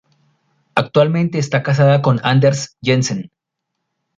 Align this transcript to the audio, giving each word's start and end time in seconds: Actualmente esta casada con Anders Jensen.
Actualmente 0.73 1.37
esta 1.37 1.61
casada 1.61 2.01
con 2.01 2.19
Anders 2.23 2.75
Jensen. 2.81 3.29